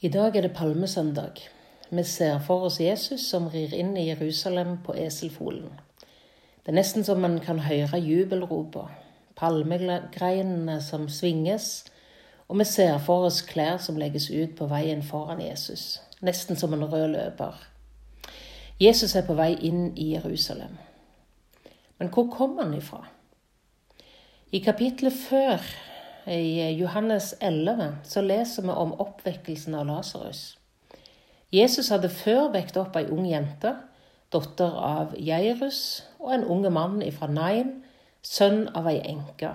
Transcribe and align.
I 0.00 0.08
dag 0.08 0.36
er 0.36 0.40
det 0.40 0.52
palmesøndag. 0.54 1.48
Vi 1.90 2.02
ser 2.02 2.38
for 2.38 2.68
oss 2.68 2.76
Jesus 2.80 3.20
som 3.26 3.48
rir 3.50 3.72
inn 3.74 3.96
i 3.96 4.04
Jerusalem 4.06 4.76
på 4.86 4.94
eselfolen. 4.94 5.72
Det 6.62 6.70
er 6.70 6.76
nesten 6.76 7.02
som 7.04 7.18
man 7.18 7.40
kan 7.42 7.58
høre 7.58 7.98
jubelropa, 7.98 8.84
palmegreinene 9.34 10.76
som 10.86 11.08
svinges, 11.10 11.84
og 12.48 12.60
vi 12.60 12.68
ser 12.70 13.00
for 13.02 13.26
oss 13.26 13.40
klær 13.42 13.82
som 13.82 13.98
legges 13.98 14.30
ut 14.30 14.54
på 14.54 14.70
veien 14.70 15.02
foran 15.02 15.42
Jesus, 15.42 15.98
nesten 16.22 16.56
som 16.56 16.78
en 16.78 16.86
rød 16.86 17.08
løper. 17.16 17.58
Jesus 18.78 19.16
er 19.16 19.26
på 19.26 19.34
vei 19.34 19.56
inn 19.66 19.96
i 19.96 20.12
Jerusalem. 20.12 20.78
Men 21.98 22.14
hvor 22.14 22.30
kom 22.30 22.54
han 22.62 22.78
ifra? 22.78 23.02
I 24.52 24.62
kapitlet 24.62 25.12
før 25.26 25.58
i 26.30 26.70
Johannes 26.78 27.34
11 27.40 27.98
så 28.04 28.22
leser 28.22 28.66
vi 28.66 28.74
om 28.74 28.92
oppvekkelsen 29.00 29.74
av 29.74 29.86
Lasarus. 29.88 30.42
Jesus 31.52 31.88
hadde 31.88 32.10
før 32.12 32.50
vekt 32.52 32.76
opp 32.76 32.96
ei 33.00 33.06
ung 33.08 33.24
jente, 33.28 33.72
datter 34.32 34.74
av 34.84 35.14
Jairus, 35.16 36.02
og 36.20 36.34
en 36.34 36.44
unge 36.44 36.70
mann 36.74 37.00
fra 37.16 37.30
Nain, 37.32 37.78
sønn 38.20 38.66
av 38.76 38.90
ei 38.90 38.98
enke. 39.00 39.54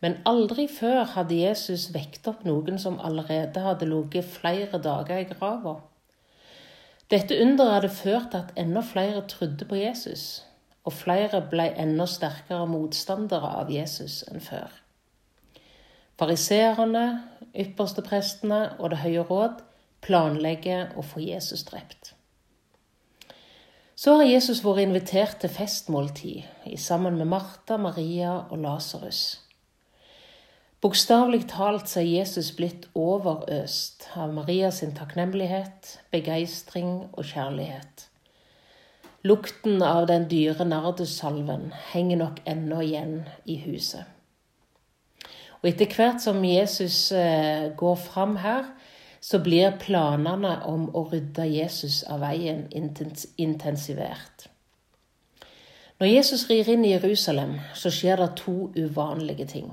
Men 0.00 0.16
aldri 0.24 0.64
før 0.72 1.04
hadde 1.12 1.36
Jesus 1.36 1.90
vekt 1.92 2.28
opp 2.30 2.46
noen 2.48 2.80
som 2.80 2.96
allerede 3.04 3.60
hadde 3.60 3.88
ligget 3.90 4.24
flere 4.24 4.80
dager 4.80 5.20
i 5.20 5.28
grava. 5.28 5.76
Dette 7.10 7.36
underet 7.42 7.74
hadde 7.74 7.92
ført 7.92 8.30
til 8.32 8.40
at 8.46 8.54
enda 8.56 8.80
flere 8.86 9.26
trodde 9.28 9.68
på 9.68 9.76
Jesus, 9.76 10.46
og 10.88 10.96
flere 10.96 11.42
ble 11.50 11.68
enda 11.76 12.06
sterkere 12.08 12.64
motstandere 12.70 13.50
av 13.60 13.72
Jesus 13.74 14.22
enn 14.30 14.40
før. 14.40 14.70
Fariseerne, 16.20 17.22
yppersteprestene 17.56 18.74
og 18.76 18.90
Det 18.92 18.98
høye 19.00 19.22
råd 19.24 19.62
planlegger 20.04 20.90
å 21.00 21.04
få 21.04 21.22
Jesus 21.24 21.62
drept. 21.64 22.10
Så 23.96 24.18
har 24.18 24.28
Jesus 24.28 24.60
vært 24.64 24.82
invitert 24.82 25.38
til 25.40 25.52
festmåltid 25.52 26.76
sammen 26.76 27.16
med 27.16 27.30
Martha, 27.32 27.80
Maria 27.80 28.34
og 28.50 28.60
Lasarus. 28.60 29.40
Bokstavelig 30.84 31.46
talt 31.48 31.88
så 31.88 32.02
er 32.04 32.12
Jesus 32.20 32.52
blitt 32.56 32.86
overøst 32.92 34.10
av 34.12 34.36
Marias 34.36 34.84
takknemlighet, 35.00 35.96
begeistring 36.12 36.94
og 37.10 37.24
kjærlighet. 37.32 38.06
Lukten 39.24 39.80
av 39.84 40.06
den 40.12 40.28
dyre 40.28 40.68
nardussalven 40.68 41.70
henger 41.94 42.26
nok 42.26 42.44
ennå 42.44 42.84
igjen 42.84 43.20
i 43.44 43.60
huset. 43.64 44.19
Og 45.60 45.68
etter 45.68 45.92
hvert 45.92 46.22
som 46.24 46.44
Jesus 46.44 47.10
eh, 47.12 47.68
går 47.76 47.98
fram 48.00 48.38
her, 48.40 48.70
så 49.20 49.38
blir 49.44 49.76
planene 49.80 50.54
om 50.64 50.86
å 50.96 51.04
rydde 51.10 51.44
Jesus 51.44 52.00
av 52.08 52.22
veien 52.24 52.64
intensivert. 52.72 54.46
Når 56.00 56.08
Jesus 56.08 56.46
rir 56.48 56.68
inn 56.72 56.84
i 56.88 56.94
Jerusalem, 56.94 57.58
så 57.76 57.92
skjer 57.92 58.22
det 58.22 58.30
to 58.40 58.70
uvanlige 58.72 59.44
ting. 59.50 59.68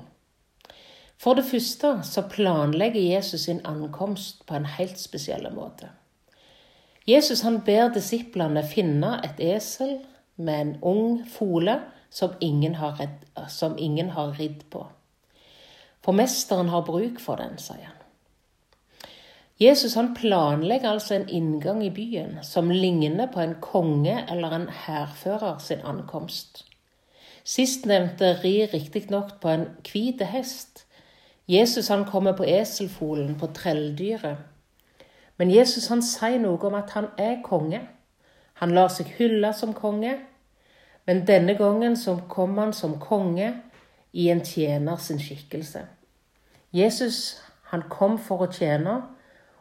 For 1.18 1.34
det 1.34 1.46
første 1.48 1.94
så 2.04 2.26
planlegger 2.30 3.00
Jesus 3.00 3.46
sin 3.48 3.62
ankomst 3.64 4.44
på 4.46 4.54
en 4.54 4.68
helt 4.76 5.00
spesiell 5.00 5.48
måte. 5.54 5.88
Jesus 7.08 7.40
han 7.40 7.62
ber 7.64 7.88
disiplene 7.94 8.62
finne 8.68 9.14
et 9.24 9.40
esel 9.40 9.96
med 10.36 10.60
en 10.60 10.74
ung 10.84 11.24
fole 11.32 11.80
som 12.10 12.36
ingen 12.40 12.76
har, 12.76 13.00
ridd 14.38 14.68
på. 14.70 14.84
For 16.08 16.16
mesteren 16.16 16.70
har 16.72 16.86
bruk 16.86 17.18
for 17.20 17.36
den, 17.36 17.58
sier 17.60 17.84
han. 17.84 17.96
Jesus 19.60 19.92
han 19.94 20.14
planlegger 20.16 20.94
altså 20.94 21.18
en 21.18 21.26
inngang 21.28 21.82
i 21.84 21.90
byen 21.92 22.38
som 22.42 22.70
ligner 22.72 23.26
på 23.28 23.42
en 23.42 23.52
konge 23.60 24.14
eller 24.32 24.54
en 24.56 24.64
hærfører 24.86 25.58
sin 25.60 25.82
ankomst. 25.84 26.64
Sistnevnte 27.44 28.30
rir 28.40 28.72
riktignok 28.72 29.34
på 29.42 29.50
en 29.52 29.66
hvit 29.84 30.24
hest. 30.24 30.86
Jesus 31.48 31.92
han 31.92 32.06
kommer 32.08 32.32
på 32.32 32.48
eselfolen, 32.48 33.36
på 33.38 33.50
trelldyret. 33.52 34.40
Men 35.36 35.52
Jesus 35.52 35.90
han 35.92 36.00
sier 36.00 36.40
noe 36.40 36.56
om 36.70 36.80
at 36.80 36.96
han 36.96 37.10
er 37.18 37.42
konge. 37.44 37.82
Han 38.64 38.72
lar 38.72 38.88
seg 38.88 39.12
hylle 39.20 39.52
som 39.52 39.76
konge, 39.76 40.16
men 41.04 41.26
denne 41.28 41.52
gangen 41.60 42.00
så 42.00 42.16
kom 42.32 42.56
han 42.56 42.72
som 42.72 42.96
konge 42.96 43.52
i 44.12 44.30
en 44.32 44.40
tjener 44.40 44.96
sin 44.96 45.20
skikkelse. 45.20 45.84
Jesus 46.72 47.40
han 47.70 47.86
kom 47.88 48.18
for 48.20 48.44
å 48.44 48.52
tjene 48.52 48.98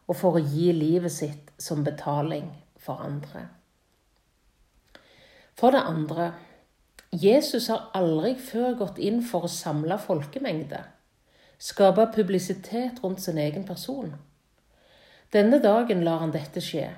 og 0.08 0.16
for 0.16 0.38
å 0.38 0.44
gi 0.44 0.72
livet 0.76 1.12
sitt 1.12 1.52
som 1.60 1.84
betaling 1.84 2.50
for 2.80 3.04
andre. 3.04 3.48
For 5.58 5.74
det 5.74 5.84
andre 5.88 6.32
Jesus 7.12 7.70
har 7.72 7.88
aldri 7.96 8.36
før 8.36 8.76
gått 8.82 9.00
inn 9.00 9.22
for 9.24 9.48
å 9.48 9.52
samle 9.52 9.96
folkemengde, 10.04 10.82
skape 11.58 12.10
publisitet 12.14 13.00
rundt 13.04 13.24
sin 13.24 13.40
egen 13.40 13.64
person. 13.66 14.14
Denne 15.34 15.60
dagen 15.64 16.04
lar 16.04 16.20
han 16.20 16.36
dette 16.36 16.62
skje. 16.64 16.90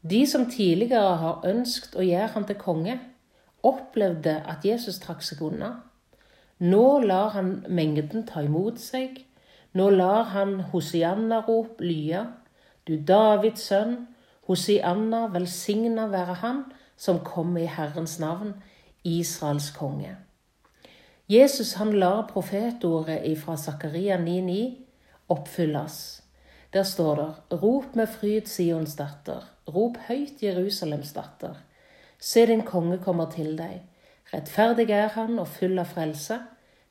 De 0.00 0.24
som 0.28 0.48
tidligere 0.50 1.16
har 1.20 1.44
ønsket 1.48 1.94
å 1.96 2.04
gjøre 2.04 2.32
han 2.34 2.48
til 2.48 2.58
konge, 2.60 2.96
opplevde 3.64 4.40
at 4.48 4.64
Jesus 4.64 4.98
trakk 5.00 5.22
seg 5.24 5.40
unna. 5.44 5.70
Nå 6.58 6.98
lar 7.02 7.34
han 7.34 7.64
mengden 7.68 8.26
ta 8.26 8.42
imot 8.42 8.78
seg. 8.78 9.24
Nå 9.74 9.88
lar 9.90 10.30
han 10.34 10.60
Hosianna-rop 10.70 11.80
lye. 11.82 12.26
Du 12.86 12.96
Davids 12.96 13.66
sønn, 13.70 14.06
Hosianna, 14.46 15.26
velsigna 15.32 16.06
være 16.12 16.38
han 16.44 16.64
som 16.96 17.18
kommer 17.24 17.64
i 17.64 17.70
Herrens 17.70 18.18
navn, 18.20 18.54
Israels 19.04 19.70
konge. 19.74 20.16
Jesus 21.28 21.74
han 21.80 21.92
lar 21.96 22.26
profetordet 22.28 23.24
fra 23.40 23.56
Zakaria 23.56 24.18
9,9 24.20 24.84
oppfylles. 25.28 26.22
Der 26.72 26.82
står 26.82 27.14
det:" 27.16 27.58
Rop 27.62 27.96
med 27.96 28.06
fryd, 28.06 28.46
Sions 28.46 28.96
datter. 28.96 29.42
Rop 29.68 29.96
høyt, 30.08 30.42
Jerusalems 30.42 31.12
datter. 31.12 31.54
Se, 32.18 32.46
din 32.46 32.62
konge 32.62 32.98
kommer 32.98 33.30
til 33.30 33.58
deg. 33.58 33.80
Rettferdig 34.32 34.90
er 34.90 35.08
han 35.14 35.38
og 35.38 35.48
full 35.48 35.78
av 35.78 35.92
frelse. 35.92 36.40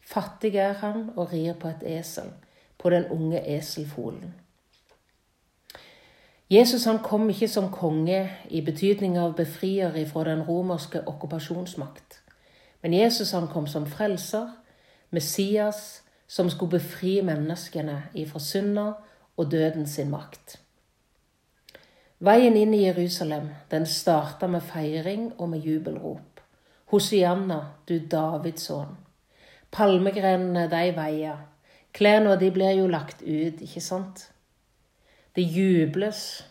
Fattig 0.04 0.56
er 0.56 0.74
han 0.84 1.10
og 1.16 1.34
rir 1.34 1.56
på 1.60 1.72
et 1.72 1.84
esel, 2.00 2.30
på 2.78 2.90
den 2.90 3.06
unge 3.12 3.42
eselfolen. 3.58 4.34
Jesus 6.50 6.86
han 6.86 7.00
kom 7.00 7.30
ikke 7.30 7.48
som 7.48 7.72
konge 7.72 8.30
i 8.50 8.62
betydning 8.62 9.18
av 9.18 9.34
befrier 9.36 9.96
fra 10.06 10.26
den 10.28 10.44
romerske 10.46 11.02
okkupasjonsmakt. 11.08 12.20
Men 12.82 12.94
Jesus 12.94 13.32
han 13.32 13.48
kom 13.48 13.68
som 13.68 13.88
frelser, 13.88 14.50
Messias, 15.10 16.04
som 16.28 16.50
skulle 16.50 16.78
befri 16.78 17.22
menneskene 17.22 18.04
ifra 18.14 18.40
synda 18.40 18.86
og 19.38 19.52
døden 19.52 19.88
sin 19.88 20.12
makt. 20.12 20.58
Veien 22.24 22.56
inn 22.58 22.74
i 22.74 22.86
Jerusalem 22.86 23.50
den 23.72 23.86
starta 23.86 24.48
med 24.48 24.64
feiring 24.64 25.32
og 25.38 25.50
med 25.50 25.66
jubelrop. 25.66 26.33
Hosianna, 26.92 27.60
du 27.88 28.00
Davids 28.00 28.68
sønn. 28.68 28.98
Palmegrenene, 29.72 30.68
de 30.70 30.92
veier. 30.96 31.38
Klærne 31.94 32.36
de 32.40 32.50
blir 32.52 32.74
jo 32.78 32.88
lagt 32.88 33.22
ut, 33.22 33.62
ikke 33.62 33.82
sant? 33.82 34.28
Det 35.36 35.44
jubles. 35.44 36.44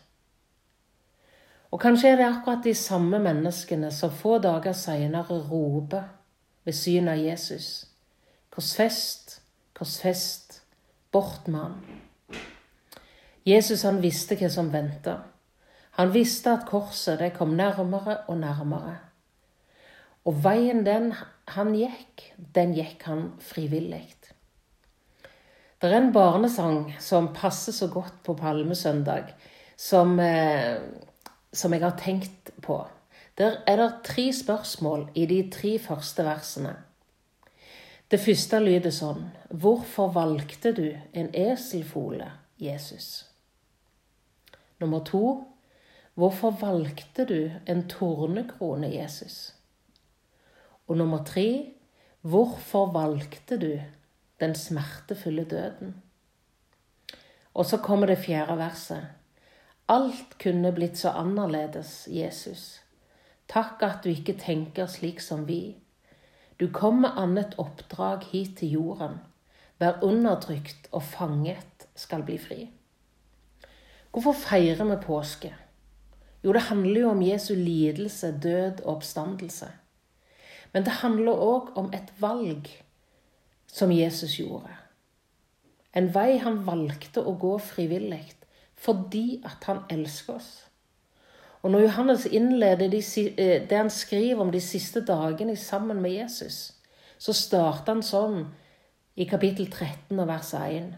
Og 1.71 1.81
kanskje 1.81 2.13
er 2.13 2.17
det 2.17 2.27
akkurat 2.27 2.65
de 2.65 2.75
samme 2.75 3.19
menneskene 3.23 3.91
som 3.95 4.11
få 4.11 4.39
dager 4.43 4.75
seinere 4.77 5.39
roper 5.51 6.03
ved 6.65 6.77
synet 6.77 7.15
av 7.15 7.23
Jesus. 7.23 7.69
Korsfest, 8.51 9.41
korsfest, 9.75 10.63
bort 11.13 11.49
med 11.49 11.61
han. 11.61 11.79
Jesus 13.47 13.83
han 13.83 14.03
visste 14.03 14.37
hva 14.39 14.51
som 14.51 14.69
venta. 14.73 15.17
Han 15.99 16.13
visste 16.15 16.53
at 16.53 16.69
korset 16.69 17.19
det 17.19 17.33
kom 17.39 17.57
nærmere 17.57 18.23
og 18.29 18.39
nærmere. 18.39 18.99
Og 20.25 20.37
veien 20.45 20.85
den 20.87 21.11
han 21.53 21.73
gikk, 21.75 22.29
den 22.55 22.75
gikk 22.77 23.03
han 23.09 23.33
frivillig. 23.43 24.05
Det 25.83 25.91
er 25.91 25.97
en 25.99 26.13
barnesang 26.15 26.93
som 27.03 27.33
passer 27.35 27.75
så 27.75 27.89
godt 27.91 28.21
på 28.23 28.37
palmesøndag, 28.39 29.33
som, 29.77 30.21
eh, 30.21 30.79
som 31.53 31.73
jeg 31.73 31.83
har 31.83 31.97
tenkt 31.99 32.53
på. 32.63 32.87
Der 33.35 33.63
er 33.67 33.77
det 33.77 34.05
tre 34.05 34.33
spørsmål 34.33 35.09
i 35.15 35.27
de 35.27 35.51
tre 35.51 35.79
første 35.79 36.23
versene. 36.23 36.77
Det 38.11 38.21
første 38.21 38.61
lyder 38.61 38.91
sånn 38.91 39.31
Hvorfor 39.51 40.13
valgte 40.13 40.73
du 40.73 40.99
en 41.13 41.35
eselfole, 41.35 42.31
Jesus? 42.61 43.25
Nummer 44.79 45.01
to 45.01 45.47
Hvorfor 46.15 46.51
valgte 46.61 47.25
du 47.25 47.51
en 47.67 47.89
tornekrone, 47.89 48.95
Jesus? 48.95 49.55
Og 50.93 50.99
nummer 51.01 51.23
tre 51.25 51.73
hvorfor 52.21 52.91
valgte 52.93 53.57
du 53.57 53.71
den 54.41 54.55
smertefulle 54.55 55.47
døden? 55.49 55.95
Og 57.55 57.65
så 57.67 57.79
kommer 57.81 58.07
det 58.07 58.19
fjerde 58.19 58.59
verset. 58.59 59.07
Alt 59.89 60.37
kunne 60.43 60.73
blitt 60.77 61.01
så 61.01 61.15
annerledes, 61.17 62.09
Jesus. 62.13 62.83
Takk 63.49 63.81
at 63.89 64.05
du 64.05 64.13
ikke 64.13 64.37
tenker 64.37 64.87
slik 64.87 65.25
som 65.25 65.49
vi. 65.49 65.79
Du 66.61 66.69
kom 66.69 67.01
med 67.07 67.17
annet 67.17 67.57
oppdrag 67.57 68.29
hit 68.29 68.59
til 68.61 68.77
jorden. 68.77 69.19
Vær 69.81 70.05
undertrykt 70.05 70.93
og 70.93 71.03
fanget 71.03 71.89
skal 71.97 72.23
bli 72.29 72.37
fri. 72.39 72.63
Hvorfor 74.13 74.37
feirer 74.37 74.85
vi 74.85 75.05
påske? 75.07 75.57
Jo, 76.45 76.53
det 76.53 76.69
handler 76.69 77.01
jo 77.01 77.11
om 77.17 77.23
Jesu 77.23 77.55
lidelse, 77.55 78.39
død 78.43 78.85
og 78.85 78.97
oppstandelse. 78.97 79.79
Men 80.73 80.85
det 80.85 81.01
handler 81.03 81.33
òg 81.33 81.73
om 81.77 81.91
et 81.93 82.13
valg 82.21 82.69
som 83.67 83.93
Jesus 83.93 84.39
gjorde. 84.41 84.73
En 85.93 86.09
vei 86.15 86.39
han 86.41 86.63
valgte 86.67 87.21
å 87.21 87.37
gå 87.37 87.57
frivillig 87.61 88.25
fordi 88.83 89.43
at 89.47 89.63
han 89.69 89.85
elsker 89.93 90.35
oss. 90.41 90.51
Og 91.63 91.71
når 91.71 91.85
Johannes 91.85 92.25
innleder 92.27 92.89
de, 92.91 92.99
eh, 92.99 93.69
det 93.69 93.77
han 93.77 93.91
skriver 93.91 94.41
om 94.41 94.51
de 94.51 94.61
siste 94.61 95.01
dagene 95.07 95.57
sammen 95.57 96.03
med 96.03 96.11
Jesus, 96.11 96.73
så 97.19 97.33
starter 97.33 97.93
han 97.93 98.03
sånn 98.03 98.47
i 99.15 99.25
kapittel 99.25 99.71
13 99.71 100.19
og 100.19 100.27
vers 100.27 100.55
1. 100.55 100.97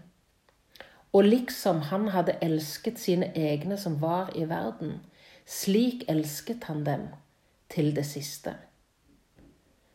Og 1.12 1.24
liksom 1.24 1.80
han 1.90 2.08
hadde 2.08 2.38
elsket 2.42 2.98
sine 2.98 3.32
egne 3.36 3.76
som 3.78 4.00
var 4.00 4.32
i 4.34 4.48
verden, 4.48 5.00
slik 5.46 6.04
elsket 6.08 6.64
han 6.64 6.84
dem 6.84 7.08
til 7.68 7.92
det 7.94 8.06
siste. 8.06 8.54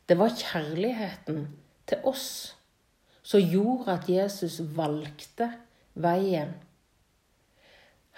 Det 0.10 0.18
var 0.18 0.34
kjærligheten 0.34 1.44
til 1.86 2.08
oss 2.10 2.30
som 3.22 3.44
gjorde 3.46 3.94
at 3.94 4.08
Jesus 4.10 4.58
valgte 4.74 5.52
veien. 5.94 6.56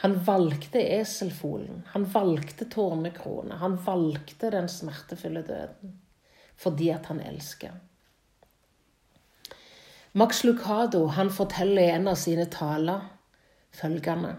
Han 0.02 0.16
valgte 0.26 0.80
eselfolen, 0.80 1.84
han 1.92 2.06
valgte 2.14 2.66
tårnekrona, 2.72 3.58
han 3.60 3.76
valgte 3.86 4.54
den 4.54 4.70
smertefulle 4.72 5.44
døden 5.48 5.98
fordi 6.62 6.92
at 6.94 7.08
han 7.10 7.20
elsker. 7.26 7.74
Max 10.14 10.44
Lucado 10.44 11.08
han 11.16 11.32
forteller 11.34 11.82
i 11.82 11.94
en 11.96 12.08
av 12.12 12.20
sine 12.20 12.46
taler 12.54 13.08
følgende 13.74 14.36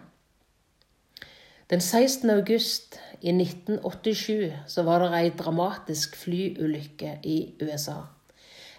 Den 1.73 1.81
16. 1.81 2.31
august 2.31 2.99
i 3.21 3.31
1987 3.31 4.53
så 4.67 4.83
var 4.85 4.99
det 5.01 5.15
ei 5.17 5.31
dramatisk 5.33 6.17
flyulykke 6.21 7.15
i 7.25 7.37
USA. 7.63 7.95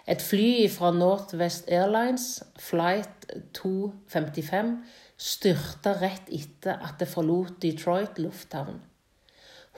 Et 0.06 0.22
fly 0.22 0.68
fra 0.70 0.92
Northwest 0.94 1.66
Airlines, 1.68 2.44
flight 2.54 3.26
255, 3.58 4.70
styrta 5.18 5.96
rett 6.04 6.30
etter 6.30 6.78
at 6.86 7.02
det 7.02 7.10
forlot 7.10 7.58
Detroit 7.62 8.22
lufthavn. 8.22 8.78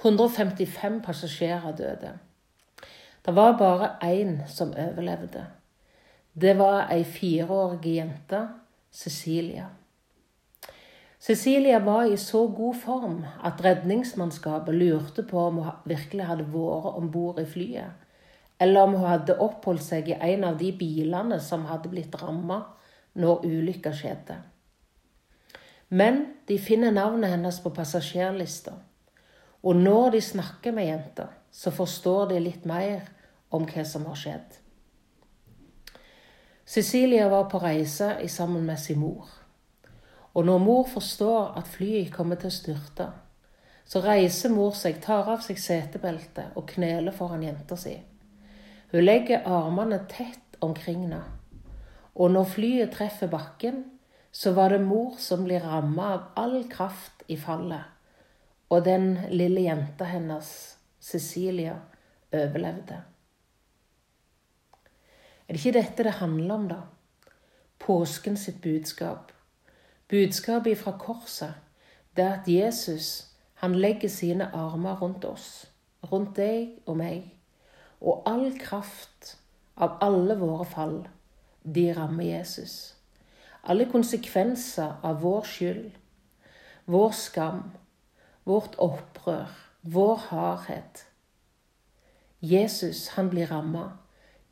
155 0.02 1.00
passasjerer 1.08 1.72
døde. 1.72 2.12
Det 3.24 3.34
var 3.34 3.56
bare 3.56 3.90
én 4.04 4.44
som 4.46 4.76
overlevde. 4.76 5.46
Det 6.34 6.58
var 6.58 6.92
ei 6.92 7.00
fireårig 7.04 7.96
jente, 7.96 8.44
Cecilia. 8.92 9.72
Cecilia 11.18 11.78
var 11.80 12.12
i 12.12 12.16
så 12.16 12.46
god 12.46 12.74
form 12.76 13.22
at 13.44 13.62
redningsmannskapet 13.64 14.74
lurte 14.74 15.22
på 15.22 15.38
om 15.48 15.62
hun 15.64 15.78
virkelig 15.84 16.26
hadde 16.28 16.48
vært 16.52 16.98
om 16.98 17.08
bord 17.10 17.40
i 17.40 17.46
flyet 17.48 18.02
eller 18.58 18.82
om 18.82 18.94
hun 18.96 19.08
hadde 19.08 19.36
oppholdt 19.42 19.84
seg 19.84 20.10
i 20.10 20.18
en 20.32 20.44
av 20.48 20.58
de 20.60 20.72
bilene 20.72 21.38
som 21.44 21.66
hadde 21.68 21.90
blitt 21.92 22.14
ramma 22.22 22.62
når 23.16 23.44
ulykka 23.44 23.92
skjedde. 23.96 24.36
Men 25.88 26.22
de 26.48 26.58
finner 26.58 26.94
navnet 26.94 27.34
hennes 27.34 27.58
på 27.62 27.70
passasjerlista, 27.76 28.74
og 29.62 29.76
når 29.76 30.16
de 30.16 30.22
snakker 30.24 30.74
med 30.74 30.88
jenta, 30.88 31.28
så 31.50 31.72
forstår 31.74 32.30
de 32.32 32.40
litt 32.42 32.64
mer 32.68 33.06
om 33.54 33.66
hva 33.68 33.84
som 33.86 34.06
har 34.08 34.18
skjedd. 34.18 34.60
Cecilia 36.66 37.28
var 37.30 37.46
på 37.50 37.60
reise 37.62 38.16
sammen 38.28 38.64
med 38.66 38.80
sin 38.82 38.98
mor. 38.98 39.28
Og 40.36 40.44
når 40.44 40.58
mor 40.60 40.84
forstår 40.92 41.54
at 41.56 41.68
flyet 41.72 42.12
kommer 42.12 42.36
til 42.36 42.50
å 42.50 42.56
styrte, 42.56 43.06
så 43.88 44.02
reiser 44.04 44.52
mor 44.52 44.74
seg, 44.76 44.98
tar 45.00 45.30
av 45.32 45.40
seg 45.44 45.60
setebeltet 45.62 46.56
og 46.58 46.66
kneler 46.74 47.14
foran 47.16 47.44
jenta 47.46 47.78
si. 47.80 47.94
Hun 48.92 49.04
legger 49.04 49.46
armene 49.48 50.02
tett 50.10 50.58
omkring 50.60 51.06
henne. 51.06 51.22
Og 52.16 52.32
når 52.34 52.50
flyet 52.52 52.92
treffer 52.92 53.30
bakken, 53.32 53.84
så 54.32 54.52
var 54.52 54.74
det 54.74 54.82
mor 54.84 55.16
som 55.22 55.46
blir 55.46 55.64
ramma 55.64 56.08
av 56.12 56.26
all 56.36 56.58
kraft 56.68 57.24
i 57.32 57.38
fallet. 57.40 57.84
Og 58.68 58.84
den 58.84 59.14
lille 59.30 59.64
jenta 59.64 60.08
hennes, 60.10 60.50
Cecilia, 61.00 61.78
overlevde. 62.34 62.98
Er 65.46 65.54
det 65.54 65.62
ikke 65.62 65.78
dette 65.78 66.04
det 66.04 66.18
handler 66.18 66.54
om, 66.54 66.68
da? 66.68 66.80
Påsken 67.78 68.36
sitt 68.36 68.60
budskap. 68.64 69.30
Budskapet 70.08 70.78
fra 70.78 70.96
korset, 70.98 71.54
det 72.16 72.24
er 72.24 72.40
at 72.40 72.48
Jesus, 72.48 73.26
han 73.54 73.74
legger 73.74 74.08
sine 74.08 74.50
armer 74.54 75.00
rundt 75.00 75.24
oss, 75.24 75.66
rundt 76.12 76.36
deg 76.36 76.76
og 76.86 76.96
meg 77.00 77.36
og 78.00 78.22
all 78.28 78.50
kraft 78.60 79.36
av 79.76 79.98
alle 80.04 80.36
våre 80.40 80.64
fall, 80.68 80.98
de 81.62 81.88
rammer 81.96 82.28
Jesus. 82.28 82.94
Alle 83.66 83.88
konsekvenser 83.90 85.00
av 85.02 85.20
vår 85.24 85.46
skyld, 85.50 85.86
vår 86.86 87.14
skam, 87.18 87.62
vårt 88.46 88.76
opprør, 88.78 89.50
vår 89.82 90.16
hardhet. 90.28 91.06
Jesus, 92.40 93.08
han 93.16 93.30
blir 93.32 93.50
ramma. 93.50 93.88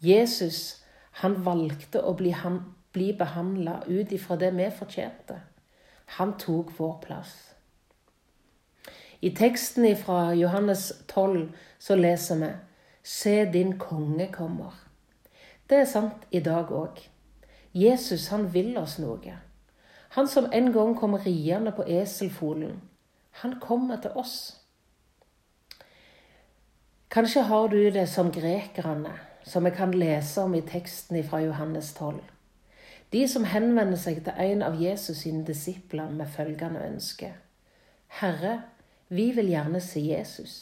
Jesus, 0.03 0.83
han 1.23 1.45
valgte 1.47 2.03
å 2.03 2.17
bli, 2.19 2.33
han, 2.35 2.75
bli 2.95 3.13
behandla 3.19 3.83
ut 3.87 4.13
ifra 4.13 4.37
det 4.37 4.53
vi 4.55 4.71
fortjente. 4.71 5.41
Han 6.19 6.37
tok 6.39 6.73
vår 6.79 6.99
plass. 7.03 7.35
I 9.21 9.31
teksten 9.31 9.97
fra 9.97 10.35
Johannes 10.35 10.93
12 11.09 11.53
så 11.79 11.97
leser 11.97 12.37
vi 12.37 12.51
Se, 13.03 13.45
din 13.45 13.79
konge 13.79 14.31
kommer. 14.33 14.73
Det 15.69 15.79
er 15.79 15.89
sant 15.89 16.27
i 16.31 16.41
dag 16.41 16.73
òg. 16.73 17.01
Jesus, 17.73 18.29
han 18.29 18.47
vil 18.55 18.77
oss 18.79 18.99
noe. 18.99 19.39
Han 20.15 20.29
som 20.29 20.47
en 20.53 20.73
gang 20.73 20.95
kom 20.97 21.17
riende 21.19 21.73
på 21.73 21.85
eselfolen, 21.89 22.81
han 23.43 23.59
kommer 23.61 23.97
til 24.01 24.15
oss. 24.15 24.37
Kanskje 27.11 27.43
har 27.43 27.69
du 27.69 27.91
det 27.91 28.07
som 28.09 28.31
grekerne, 28.33 29.13
som 29.43 29.65
vi 29.65 29.71
kan 29.71 29.93
lese 29.93 30.41
om 30.43 30.55
i 30.55 30.61
teksten 30.61 31.25
fra 31.25 31.41
Johannes 31.43 31.95
12. 31.95 32.21
De 33.15 33.23
som 33.31 33.45
henvender 33.47 33.99
seg 34.01 34.25
til 34.27 34.39
en 34.43 34.63
av 34.67 34.81
Jesus 34.83 35.21
sine 35.23 35.45
disipler 35.47 36.11
med 36.11 36.27
følgende 36.35 36.83
ønske. 36.83 37.31
Herre, 38.19 38.57
vi 39.09 39.29
vil 39.37 39.53
gjerne 39.53 39.79
se 39.81 40.03
Jesus. 40.03 40.55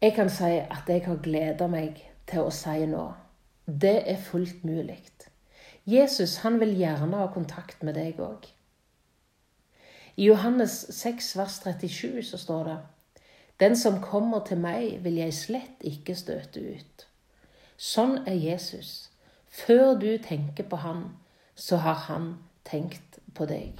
Jeg 0.00 0.14
kan 0.16 0.30
si 0.32 0.54
at 0.62 0.88
jeg 0.88 1.04
har 1.04 1.20
gleda 1.20 1.66
meg 1.68 2.00
til 2.30 2.48
å 2.48 2.54
si 2.54 2.86
nå. 2.88 3.10
Det 3.66 3.98
er 4.08 4.24
fullt 4.30 4.64
mulig. 4.64 5.02
Jesus 5.88 6.38
han 6.44 6.56
vil 6.60 6.72
gjerne 6.78 7.20
ha 7.20 7.26
kontakt 7.34 7.82
med 7.84 7.98
deg 8.00 8.20
òg. 8.20 8.46
I 10.16 10.30
Johannes 10.30 10.80
6, 10.96 11.28
vers 11.36 11.60
37 11.64 12.22
så 12.30 12.40
står 12.40 12.64
det 12.68 12.78
Den 13.60 13.76
som 13.76 14.00
kommer 14.02 14.40
til 14.48 14.64
meg, 14.64 14.98
vil 15.04 15.20
jeg 15.20 15.34
slett 15.34 15.84
ikke 15.84 16.16
støte 16.16 16.60
ut. 16.60 17.06
Sånn 17.76 18.18
er 18.26 18.38
Jesus. 18.38 19.10
Før 19.50 19.94
du 19.98 20.18
tenker 20.22 20.64
på 20.68 20.76
han, 20.76 21.04
så 21.54 21.76
har 21.76 21.94
han 21.94 22.34
tenkt 22.64 23.18
på 23.34 23.46
deg. 23.48 23.78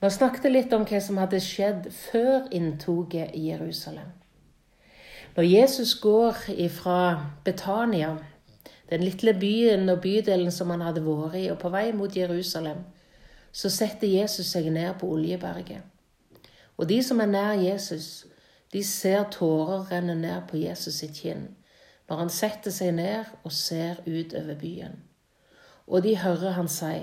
Vi 0.00 0.10
snakket 0.10 0.50
litt 0.52 0.72
om 0.76 0.84
hva 0.84 1.00
som 1.00 1.16
hadde 1.16 1.40
skjedd 1.40 1.88
før 1.96 2.50
inntoget 2.52 3.32
i 3.34 3.48
Jerusalem. 3.48 4.12
Når 5.34 5.46
Jesus 5.48 5.94
går 5.98 6.36
fra 6.70 6.98
Betania, 7.44 8.12
den 8.90 9.00
lille 9.00 9.34
byen 9.34 9.88
og 9.88 10.02
bydelen 10.04 10.52
som 10.52 10.70
han 10.70 10.84
hadde 10.84 11.02
vært 11.02 11.38
i, 11.40 11.48
og 11.50 11.58
på 11.58 11.72
vei 11.72 11.88
mot 11.96 12.16
Jerusalem, 12.16 12.84
så 13.50 13.70
setter 13.70 14.06
Jesus 14.10 14.52
seg 14.52 14.68
ned 14.70 14.92
på 15.00 15.08
Oljeberget. 15.08 15.82
Og 16.76 16.88
de 16.88 17.00
som 17.02 17.20
er 17.22 17.30
nær 17.30 17.52
Jesus, 17.58 18.26
de 18.72 18.82
ser 18.84 19.24
tårer 19.32 19.88
renne 19.90 20.14
ned 20.14 20.46
på 20.50 20.60
Jesus 20.60 21.00
sitt 21.00 21.16
kinn 21.22 21.48
når 22.08 22.20
han 22.20 22.32
setter 22.32 22.74
seg 22.74 22.94
ned 22.96 23.30
og 23.42 23.52
ser 23.52 24.02
ut 24.06 24.34
over 24.36 24.58
byen. 24.60 24.96
Og 25.86 26.02
de 26.04 26.16
hører 26.18 26.56
han 26.58 26.68
si, 26.68 26.96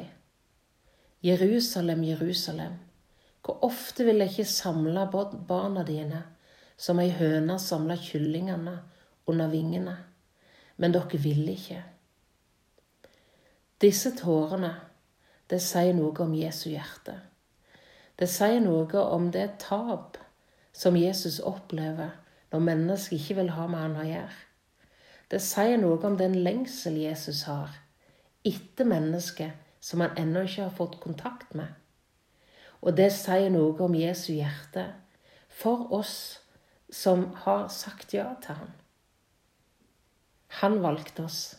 Jerusalem, 1.24 2.04
Jerusalem, 2.04 2.78
hvor 3.46 3.64
ofte 3.66 4.06
vil 4.06 4.22
jeg 4.22 4.30
ikke 4.30 4.46
samle 4.46 5.08
barna 5.48 5.84
dine 5.86 6.24
som 6.78 7.00
ei 7.02 7.12
høne 7.14 7.60
samler 7.62 8.02
kyllingene 8.02 8.80
under 9.30 9.50
vingene, 9.50 9.98
men 10.78 10.94
dere 10.94 11.22
vil 11.22 11.50
ikke. 11.50 11.82
Disse 13.82 14.14
tårene, 14.18 14.74
det 15.50 15.62
sier 15.62 15.94
noe 15.98 16.14
om 16.24 16.34
Jesu 16.38 16.70
hjerte. 16.72 17.18
Det 18.18 18.30
sier 18.30 18.62
noe 18.62 19.06
om 19.10 19.30
det 19.34 19.48
tap 19.62 20.18
som 20.74 20.98
Jesus 20.98 21.40
opplever 21.40 22.14
når 22.52 22.66
mennesker 22.66 23.18
ikke 23.18 23.40
vil 23.42 23.54
ha 23.56 23.68
med 23.70 23.82
han 23.82 23.98
å 23.98 24.06
gjøre. 24.06 24.40
Det 25.32 25.40
sier 25.40 25.80
noe 25.80 25.96
om 26.04 26.18
den 26.20 26.36
lengsel 26.44 26.98
Jesus 27.00 27.46
har 27.48 27.72
etter 28.44 28.88
mennesket 28.90 29.70
som 29.80 30.02
han 30.04 30.18
ennå 30.20 30.44
ikke 30.44 30.66
har 30.66 30.76
fått 30.76 30.98
kontakt 31.04 31.54
med. 31.56 31.70
Og 32.82 32.98
det 32.98 33.12
sier 33.16 33.52
noe 33.54 33.78
om 33.86 33.96
Jesu 33.96 34.34
hjerte 34.34 34.90
for 35.62 35.88
oss 35.94 36.16
som 36.92 37.30
har 37.46 37.70
sagt 37.72 38.14
ja 38.14 38.34
til 38.44 38.58
ham. 38.60 38.74
Han 40.60 40.82
valgte 40.84 41.24
oss, 41.24 41.56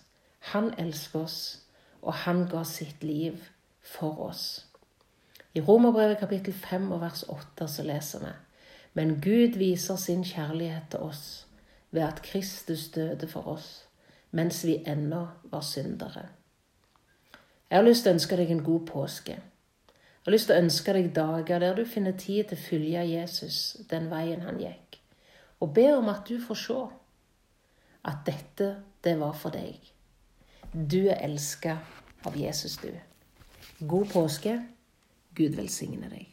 han 0.52 0.72
elsker 0.78 1.22
oss, 1.24 1.38
og 2.02 2.12
han 2.26 2.44
ga 2.50 2.64
sitt 2.68 3.00
liv 3.06 3.38
for 3.80 4.20
oss. 4.26 4.66
I 5.56 5.62
Romerbrevet 5.64 6.20
kapittel 6.20 6.52
5 6.52 6.90
og 6.92 7.00
vers 7.00 7.24
8 7.28 7.68
så 7.68 7.86
leser 7.86 8.26
vi 8.26 8.34
Men 8.92 9.16
Gud 9.24 9.56
viser 9.56 9.96
sin 9.96 10.24
kjærlighet 10.24 10.90
til 10.90 11.08
oss 11.08 11.46
ved 11.92 12.02
at 12.02 12.22
Kristus 12.24 12.88
døde 12.90 13.28
for 13.28 13.48
oss 13.54 13.72
mens 14.32 14.62
vi 14.64 14.78
ennå 14.88 15.26
var 15.44 15.60
syndere. 15.60 16.22
Jeg 17.70 17.78
har 17.78 17.84
lyst 17.84 18.04
til 18.04 18.12
å 18.12 18.16
ønske 18.16 18.36
deg 18.36 18.50
en 18.52 18.64
god 18.64 18.86
påske. 18.88 19.36
Jeg 19.36 20.24
har 20.24 20.32
lyst 20.32 20.48
til 20.48 20.56
å 20.56 20.62
ønske 20.64 20.94
deg 20.96 21.10
dager 21.16 21.60
der 21.60 21.76
du 21.76 21.84
finner 21.88 22.16
tid 22.16 22.48
til 22.48 22.56
å 22.56 22.64
følge 22.64 23.04
Jesus 23.10 23.58
den 23.90 24.08
veien 24.12 24.44
han 24.46 24.60
gikk, 24.60 25.00
og 25.60 25.74
be 25.76 25.86
om 25.92 26.08
at 26.12 26.24
du 26.28 26.40
får 26.40 26.60
se 26.64 26.80
at 28.08 28.24
dette, 28.26 28.70
det 29.04 29.14
var 29.20 29.36
for 29.36 29.54
deg. 29.54 29.78
Du 30.72 31.02
er 31.04 31.20
elska 31.22 31.76
av 32.26 32.36
Jesus, 32.38 32.78
du. 32.80 32.90
God 33.80 34.08
påske. 34.14 34.58
Gud 35.34 35.56
velsigne 35.56 36.08
deg. 36.12 36.31